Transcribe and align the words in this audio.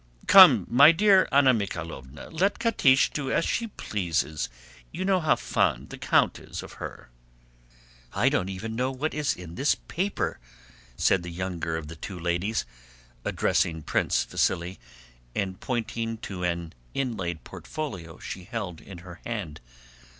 "Come, 0.25 0.65
my 0.67 0.91
dear 0.91 1.27
Anna 1.31 1.53
Mikháylovna, 1.53 2.31
let 2.31 2.57
Catiche 2.57 3.11
do 3.13 3.31
as 3.31 3.45
she 3.45 3.67
pleases. 3.67 4.49
You 4.91 5.05
know 5.05 5.19
how 5.19 5.35
fond 5.35 5.91
the 5.91 5.97
count 5.99 6.39
is 6.39 6.63
of 6.63 6.73
her." 6.81 7.11
"I 8.11 8.27
don't 8.27 8.49
even 8.49 8.75
know 8.75 8.89
what 8.89 9.13
is 9.13 9.35
in 9.35 9.53
this 9.53 9.75
paper," 9.75 10.39
said 10.97 11.21
the 11.21 11.29
younger 11.29 11.77
of 11.77 11.87
the 11.87 11.95
two 11.95 12.19
ladies, 12.19 12.65
addressing 13.23 13.83
Prince 13.83 14.25
Vasíli 14.25 14.79
and 15.35 15.59
pointing 15.59 16.17
to 16.17 16.41
an 16.43 16.73
inlaid 16.95 17.43
portfolio 17.43 18.17
she 18.17 18.45
held 18.45 18.81
in 18.81 18.99
her 19.05 19.19
hand. 19.23 19.61